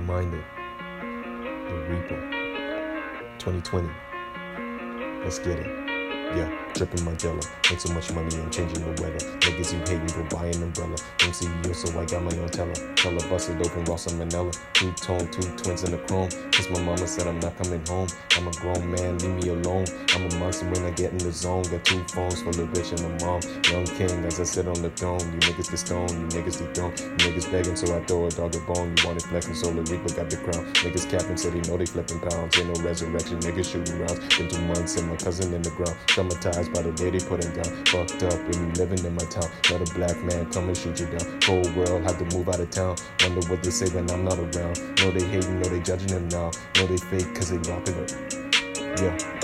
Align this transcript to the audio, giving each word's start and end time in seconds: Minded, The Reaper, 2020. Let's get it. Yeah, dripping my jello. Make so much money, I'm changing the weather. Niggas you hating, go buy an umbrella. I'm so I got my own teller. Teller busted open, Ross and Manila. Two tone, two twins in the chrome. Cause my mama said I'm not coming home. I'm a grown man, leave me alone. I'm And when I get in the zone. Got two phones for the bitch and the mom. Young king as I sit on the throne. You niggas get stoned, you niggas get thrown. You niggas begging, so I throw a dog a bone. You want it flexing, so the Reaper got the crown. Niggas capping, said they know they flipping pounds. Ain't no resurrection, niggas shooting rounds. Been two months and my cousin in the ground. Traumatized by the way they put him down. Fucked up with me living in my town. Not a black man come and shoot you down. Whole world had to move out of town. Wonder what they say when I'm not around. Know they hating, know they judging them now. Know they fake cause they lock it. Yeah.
Minded, 0.00 0.44
The 1.50 1.74
Reaper, 1.88 2.20
2020. 3.38 3.88
Let's 5.22 5.38
get 5.38 5.58
it. 5.58 5.66
Yeah, 6.36 6.50
dripping 6.74 7.04
my 7.04 7.14
jello. 7.14 7.40
Make 7.70 7.80
so 7.80 7.92
much 7.94 8.12
money, 8.12 8.34
I'm 8.36 8.50
changing 8.50 8.82
the 8.82 9.02
weather. 9.02 9.18
Niggas 9.38 9.72
you 9.72 9.78
hating, 9.78 10.06
go 10.06 10.36
buy 10.36 10.46
an 10.46 10.62
umbrella. 10.64 10.96
I'm 11.20 11.32
so 11.32 11.46
I 12.00 12.04
got 12.04 12.22
my 12.24 12.36
own 12.38 12.48
teller. 12.48 12.74
Teller 12.96 13.28
busted 13.28 13.64
open, 13.64 13.84
Ross 13.84 14.08
and 14.08 14.18
Manila. 14.18 14.50
Two 14.72 14.92
tone, 14.92 15.30
two 15.30 15.48
twins 15.56 15.84
in 15.84 15.92
the 15.92 15.98
chrome. 15.98 16.28
Cause 16.50 16.68
my 16.70 16.80
mama 16.82 17.06
said 17.06 17.28
I'm 17.28 17.38
not 17.38 17.56
coming 17.62 17.86
home. 17.86 18.08
I'm 18.36 18.48
a 18.48 18.50
grown 18.52 18.90
man, 18.90 19.18
leave 19.18 19.44
me 19.44 19.48
alone. 19.50 19.86
I'm 20.24 20.42
And 20.42 20.70
when 20.72 20.84
I 20.86 20.90
get 20.90 21.12
in 21.12 21.18
the 21.18 21.32
zone. 21.32 21.64
Got 21.64 21.84
two 21.84 22.02
phones 22.08 22.40
for 22.40 22.52
the 22.52 22.64
bitch 22.64 22.90
and 22.96 23.04
the 23.04 23.24
mom. 23.24 23.40
Young 23.68 23.84
king 23.84 24.24
as 24.24 24.40
I 24.40 24.44
sit 24.44 24.66
on 24.66 24.80
the 24.80 24.88
throne. 24.90 25.20
You 25.20 25.38
niggas 25.44 25.70
get 25.70 25.78
stoned, 25.78 26.10
you 26.10 26.28
niggas 26.32 26.58
get 26.60 26.74
thrown. 26.74 26.92
You 26.96 27.20
niggas 27.28 27.50
begging, 27.52 27.76
so 27.76 27.94
I 27.94 28.00
throw 28.04 28.26
a 28.26 28.30
dog 28.30 28.54
a 28.56 28.60
bone. 28.60 28.96
You 28.96 29.06
want 29.06 29.20
it 29.20 29.28
flexing, 29.28 29.54
so 29.54 29.70
the 29.70 29.82
Reaper 29.84 30.14
got 30.16 30.30
the 30.30 30.38
crown. 30.40 30.64
Niggas 30.80 31.10
capping, 31.10 31.36
said 31.36 31.52
they 31.52 31.60
know 31.68 31.76
they 31.76 31.84
flipping 31.84 32.20
pounds. 32.20 32.58
Ain't 32.58 32.72
no 32.72 32.82
resurrection, 32.82 33.38
niggas 33.40 33.68
shooting 33.68 33.98
rounds. 34.00 34.20
Been 34.38 34.48
two 34.48 34.60
months 34.64 34.96
and 34.96 35.08
my 35.10 35.16
cousin 35.16 35.52
in 35.52 35.62
the 35.62 35.70
ground. 35.70 35.96
Traumatized 36.08 36.72
by 36.72 36.82
the 36.82 36.92
way 37.02 37.10
they 37.10 37.20
put 37.20 37.44
him 37.44 37.52
down. 37.52 37.84
Fucked 37.92 38.22
up 38.24 38.40
with 38.48 38.58
me 38.60 38.72
living 38.80 39.04
in 39.04 39.14
my 39.14 39.26
town. 39.28 39.50
Not 39.68 39.84
a 39.84 39.88
black 39.92 40.16
man 40.24 40.48
come 40.50 40.68
and 40.68 40.76
shoot 40.76 40.98
you 41.00 41.06
down. 41.06 41.24
Whole 41.44 41.68
world 41.76 42.00
had 42.02 42.16
to 42.18 42.26
move 42.36 42.48
out 42.48 42.60
of 42.60 42.70
town. 42.70 42.96
Wonder 43.20 43.44
what 43.48 43.62
they 43.62 43.70
say 43.70 43.92
when 43.92 44.08
I'm 44.10 44.24
not 44.24 44.38
around. 44.40 44.80
Know 45.04 45.10
they 45.12 45.24
hating, 45.28 45.60
know 45.60 45.68
they 45.68 45.80
judging 45.80 46.08
them 46.08 46.28
now. 46.28 46.50
Know 46.76 46.86
they 46.86 46.96
fake 46.96 47.34
cause 47.34 47.50
they 47.50 47.60
lock 47.68 47.84
it. 47.88 48.44
Yeah. 49.00 49.32